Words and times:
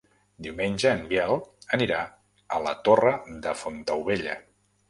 Diumenge 0.45 0.93
en 0.99 1.03
Biel 1.11 1.33
anirà 1.77 1.99
a 2.57 2.63
la 2.69 2.75
Torre 2.89 3.15
de 3.45 3.55
Fontaubella. 3.63 4.41